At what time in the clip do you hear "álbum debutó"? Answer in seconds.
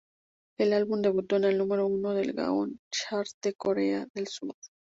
0.73-1.35